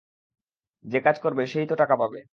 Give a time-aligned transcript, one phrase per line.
[0.85, 2.21] যে কাজ করবে, সেই তো টাকা পাবে।